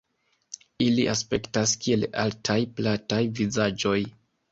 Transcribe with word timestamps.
Ili 0.85 1.03
aspektas 1.11 1.73
kiel 1.83 2.05
altaj 2.23 2.57
plataj 2.79 3.21
vizaĝoj. 3.41 3.99